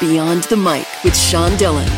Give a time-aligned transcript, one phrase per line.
[0.00, 1.90] Beyond the Mic with Sean Dillon.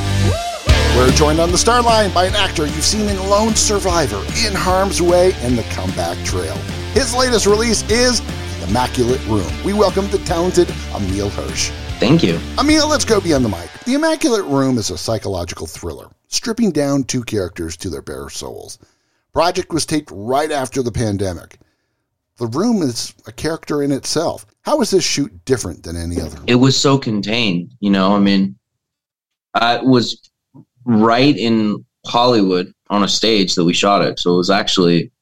[0.96, 4.54] We're joined on the star line by an actor you've seen in Lone Survivor, In
[4.54, 6.54] Harm's Way, and The Comeback Trail.
[6.94, 9.52] His latest release is The Immaculate Room.
[9.66, 11.68] We welcome the talented Emile Hirsch.
[11.98, 12.40] Thank you.
[12.58, 13.70] Emile, let's go beyond the mic.
[13.84, 18.78] The Immaculate Room is a psychological thriller, stripping down two characters to their bare souls.
[19.34, 21.58] Project was taped right after the pandemic.
[22.40, 24.46] The room is a character in itself.
[24.62, 26.38] How is this shoot different than any other?
[26.46, 28.16] It was so contained, you know.
[28.16, 28.58] I mean,
[29.52, 30.30] I was
[30.86, 35.12] right in Hollywood on a stage that we shot it, so it was actually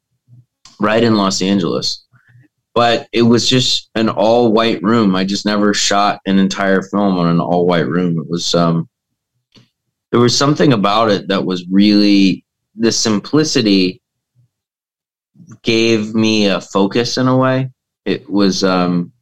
[0.78, 2.06] right in Los Angeles.
[2.72, 5.16] But it was just an all white room.
[5.16, 8.16] I just never shot an entire film on an all white room.
[8.20, 8.88] It was um,
[10.12, 12.44] there was something about it that was really
[12.76, 14.00] the simplicity
[15.62, 17.70] gave me a focus in a way.
[18.04, 19.12] It was um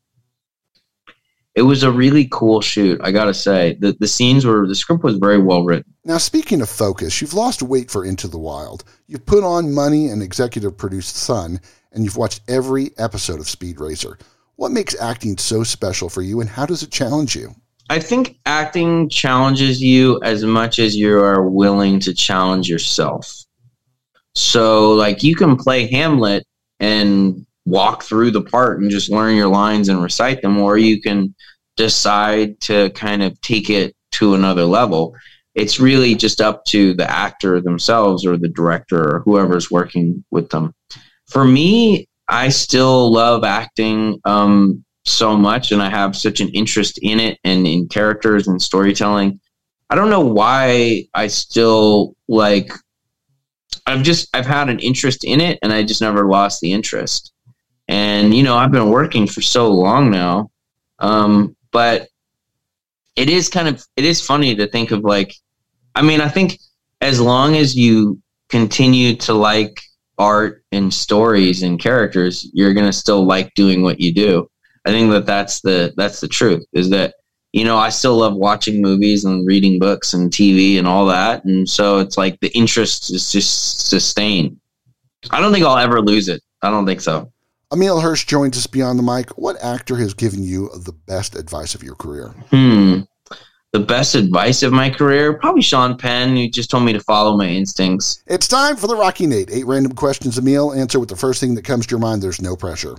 [1.54, 3.76] it was a really cool shoot, I gotta say.
[3.80, 5.95] The the scenes were the script was very well written.
[6.04, 8.84] Now, speaking of focus, you've lost weight for Into the Wild.
[9.06, 11.60] You've put on money and executive produced Sun,
[11.92, 14.18] and you've watched every episode of Speed Racer.
[14.56, 17.54] What makes acting so special for you, and how does it challenge you?
[17.88, 23.45] I think acting challenges you as much as you are willing to challenge yourself.
[24.37, 26.45] So, like, you can play Hamlet
[26.79, 31.01] and walk through the part and just learn your lines and recite them, or you
[31.01, 31.34] can
[31.79, 35.16] decide to kind of take it to another level.
[35.54, 40.51] It's really just up to the actor themselves or the director or whoever's working with
[40.51, 40.74] them.
[41.29, 46.98] For me, I still love acting um, so much and I have such an interest
[47.01, 49.40] in it and in characters and storytelling.
[49.88, 52.70] I don't know why I still like
[53.87, 57.32] I've just I've had an interest in it and I just never lost the interest.
[57.88, 60.51] And you know, I've been working for so long now.
[60.98, 62.09] Um, but
[63.16, 65.34] it is kind of it is funny to think of like
[65.94, 66.59] I mean, I think
[67.00, 69.80] as long as you continue to like
[70.18, 74.48] art and stories and characters, you're going to still like doing what you do.
[74.84, 77.14] I think that that's the that's the truth is that
[77.56, 81.42] you know, I still love watching movies and reading books and TV and all that.
[81.46, 84.60] And so it's like the interest is just sustained.
[85.30, 86.42] I don't think I'll ever lose it.
[86.60, 87.32] I don't think so.
[87.72, 89.38] Emile Hirsch joins us beyond the mic.
[89.38, 92.34] What actor has given you the best advice of your career?
[92.50, 93.00] Hmm.
[93.72, 95.32] The best advice of my career?
[95.32, 98.22] Probably Sean Penn, who just told me to follow my instincts.
[98.26, 99.50] It's time for the Rocky Nate.
[99.50, 100.74] Eight random questions, Emile.
[100.74, 102.22] Answer with the first thing that comes to your mind.
[102.22, 102.98] There's no pressure.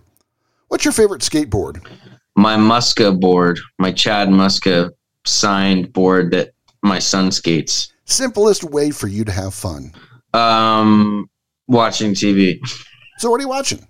[0.70, 1.86] What's your favorite skateboard?
[2.38, 4.92] My Muska board, my Chad Muska
[5.26, 6.52] signed board that
[6.84, 7.92] my son skates.
[8.06, 9.92] Simplest way for you to have fun.
[10.34, 11.30] Um,
[11.68, 12.60] watching TV.
[13.18, 13.86] So what are you watching?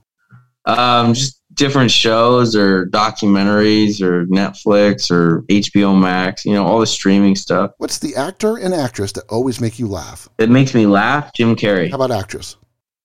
[0.66, 6.46] Um, just different shows or documentaries or Netflix or HBO Max.
[6.46, 7.72] You know, all the streaming stuff.
[7.78, 10.29] What's the actor and actress that always make you laugh?
[10.38, 11.34] It makes me laugh.
[11.34, 11.90] Jim Carrey.
[11.90, 12.56] How about actress?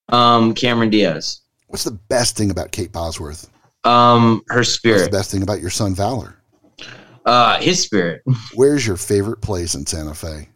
[0.07, 1.41] Um, Cameron Diaz.
[1.67, 3.49] What's the best thing about Kate Bosworth?
[3.83, 4.95] Um, her spirit.
[4.97, 6.35] What's the best thing about your son Valor?
[7.25, 8.21] Uh, his spirit.
[8.53, 10.49] Where's your favorite place in Santa Fe?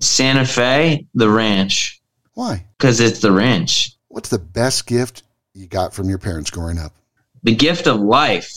[0.00, 2.00] Santa Fe, the ranch.
[2.34, 2.64] Why?
[2.78, 3.96] Because it's the ranch.
[4.08, 5.22] What's the best gift
[5.54, 6.92] you got from your parents growing up?
[7.42, 8.50] The gift of life.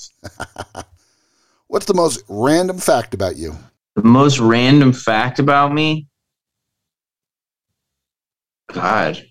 [1.67, 3.55] What's the most random fact about you?
[3.95, 6.07] The most random fact about me?
[8.71, 9.23] God.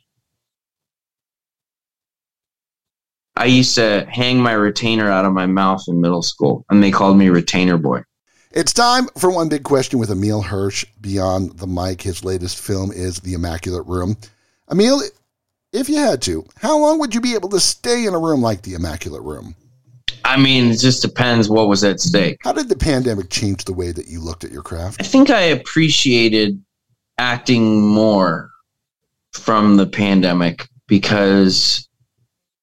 [3.37, 6.91] I used to hang my retainer out of my mouth in middle school, and they
[6.91, 8.03] called me Retainer Boy.
[8.53, 12.03] It's time for one big question with Emile Hirsch beyond the mic.
[12.03, 14.17] His latest film is The Immaculate Room.
[14.71, 15.03] Emile,
[15.73, 18.41] if you had to, how long would you be able to stay in a room
[18.41, 19.57] like The Immaculate Room?
[20.25, 22.39] I mean, it just depends what was at stake.
[22.43, 25.01] How did the pandemic change the way that you looked at your craft?
[25.01, 26.63] I think I appreciated
[27.19, 28.51] acting more
[29.33, 31.89] from the pandemic because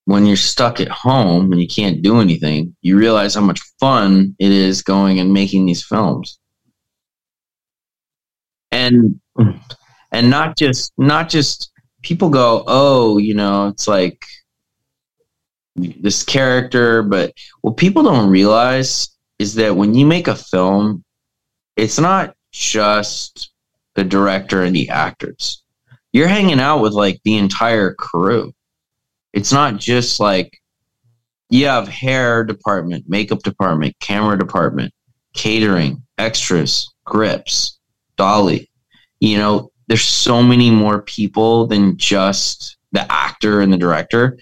[0.06, 4.36] when you're stuck at home and you can't do anything, you realize how much fun
[4.40, 6.40] it is going and making these films.
[8.72, 9.20] And
[10.12, 11.72] and not just not just
[12.02, 14.24] people go, "Oh, you know, it's like
[15.76, 19.10] this character," but what people don't realize
[19.40, 21.04] is that when you make a film,
[21.76, 23.52] it's not just
[23.96, 25.64] the director and the actors.
[26.14, 28.54] You're hanging out with like the entire crew
[29.34, 30.60] it's not just like
[31.50, 34.94] you have hair department, makeup department, camera department,
[35.34, 37.80] catering, extras, grips,
[38.16, 38.70] dolly.
[39.20, 44.38] You know, there's so many more people than just the actor and the director.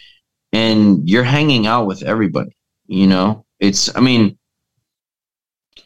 [0.54, 2.56] And you're hanging out with everybody,
[2.88, 3.46] you know?
[3.60, 4.38] It's I mean,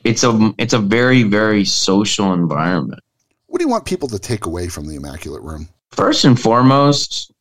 [0.04, 3.02] it's a it's a very very social environment.
[3.48, 5.68] What do you want people to take away from the Immaculate Room?
[5.92, 7.32] First and foremost,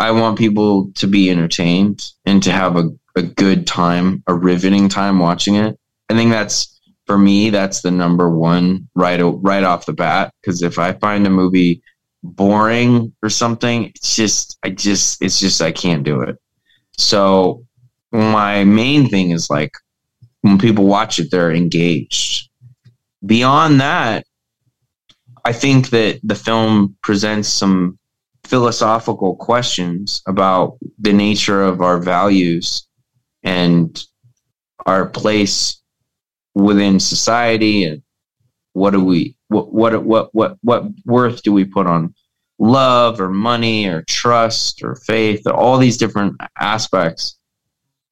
[0.00, 4.88] I want people to be entertained and to have a, a good time, a riveting
[4.88, 5.78] time watching it.
[6.08, 10.32] I think that's for me, that's the number one right right off the bat.
[10.40, 11.82] Because if I find a movie
[12.22, 16.38] boring or something, it's just I just it's just I can't do it.
[16.96, 17.66] So
[18.10, 19.72] my main thing is like
[20.40, 22.48] when people watch it, they're engaged.
[23.26, 24.24] Beyond that,
[25.44, 27.98] I think that the film presents some
[28.50, 32.86] philosophical questions about the nature of our values
[33.42, 34.04] and
[34.86, 35.80] our place
[36.54, 38.02] within society and
[38.72, 42.12] what do we what what what what what worth do we put on
[42.58, 47.38] love or money or trust or faith or all these different aspects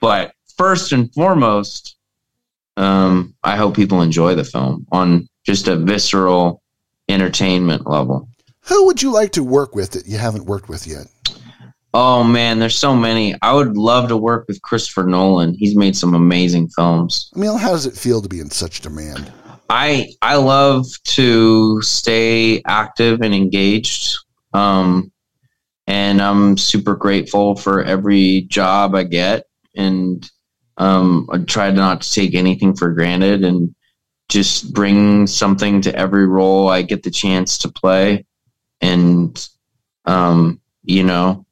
[0.01, 1.99] but first and foremost
[2.79, 6.63] um, I hope people enjoy the film on just a visceral
[7.09, 8.29] entertainment level.
[8.69, 11.07] Who would you like to work with that you haven't worked with yet?
[11.95, 13.35] Oh man, there's so many.
[13.41, 15.55] I would love to work with Christopher Nolan.
[15.55, 17.31] He's made some amazing films.
[17.35, 19.33] I mean, how does it feel to be in such demand?
[19.71, 24.17] I I love to stay active and engaged.
[24.53, 25.13] Um,
[25.87, 29.45] and I'm super grateful for every job I get
[29.75, 30.31] and
[30.77, 33.75] um, I try not to take anything for granted and
[34.29, 38.27] just bring something to every role I get the chance to play,
[38.81, 39.49] and
[40.05, 41.47] um, you know,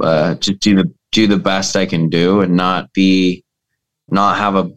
[0.00, 3.44] uh, just do the do the best I can do, and not be
[4.08, 4.72] not have a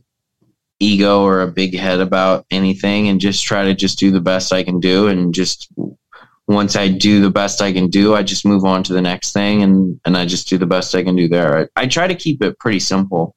[0.79, 4.53] ego or a big head about anything, and just try to just do the best
[4.53, 5.69] I can do, and just
[6.47, 9.33] once I do the best I can do, I just move on to the next
[9.33, 11.69] thing, and and I just do the best I can do there.
[11.75, 13.35] I, I try to keep it pretty simple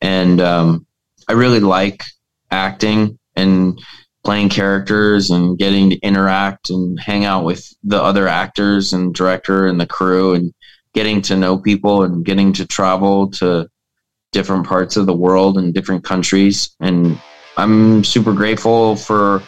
[0.00, 0.86] and um,
[1.28, 2.04] I really like
[2.50, 3.80] acting and
[4.24, 9.66] playing characters and getting to interact and hang out with the other actors and director
[9.66, 10.52] and the crew and
[10.92, 13.68] getting to know people and getting to travel to
[14.32, 17.18] different parts of the world and different countries and
[17.56, 19.42] I'm super grateful for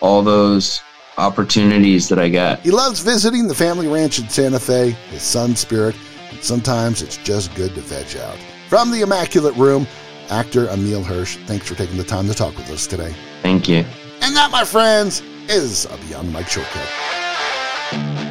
[0.00, 0.80] all those
[1.18, 2.60] opportunities that I get.
[2.60, 5.96] He loves visiting the family ranch in Santa Fe, his son's spirit,
[6.30, 8.38] and sometimes it's just good to veg out.
[8.68, 9.86] From the Immaculate Room,
[10.30, 13.14] actor Emile Hirsch, thanks for taking the time to talk with us today.
[13.42, 13.84] Thank you.
[14.20, 18.27] And that, my friends, is a Beyond Mic shortcut.